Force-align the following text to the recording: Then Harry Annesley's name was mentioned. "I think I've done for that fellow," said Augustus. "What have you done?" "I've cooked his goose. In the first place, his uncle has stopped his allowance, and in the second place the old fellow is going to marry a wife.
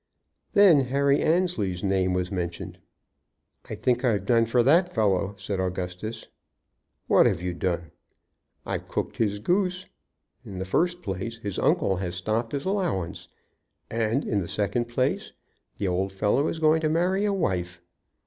Then 0.53 0.85
Harry 0.85 1.21
Annesley's 1.21 1.83
name 1.83 2.13
was 2.15 2.31
mentioned. 2.31 2.79
"I 3.69 3.75
think 3.75 4.03
I've 4.03 4.25
done 4.25 4.47
for 4.47 4.63
that 4.63 4.89
fellow," 4.89 5.35
said 5.37 5.59
Augustus. 5.59 6.27
"What 7.05 7.27
have 7.27 7.39
you 7.39 7.53
done?" 7.53 7.91
"I've 8.65 8.87
cooked 8.87 9.17
his 9.17 9.37
goose. 9.37 9.85
In 10.43 10.57
the 10.57 10.65
first 10.65 11.03
place, 11.03 11.37
his 11.37 11.59
uncle 11.59 11.97
has 11.97 12.15
stopped 12.15 12.53
his 12.53 12.65
allowance, 12.65 13.27
and 13.91 14.25
in 14.25 14.39
the 14.41 14.47
second 14.47 14.85
place 14.85 15.33
the 15.77 15.87
old 15.87 16.11
fellow 16.11 16.47
is 16.47 16.57
going 16.57 16.81
to 16.81 16.89
marry 16.89 17.23
a 17.25 17.31
wife. 17.31 17.79